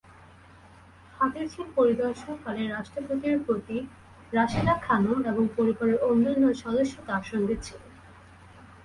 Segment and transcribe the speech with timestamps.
[1.13, 3.77] হাতিরঝিল পরিদর্শনকালে রাষ্ট্রপতির পত্নী
[4.33, 7.91] রাশিদা খানম এবং পরিবারের অন্যান্য সদস্য তাঁর সঙ্গে ছিলেন।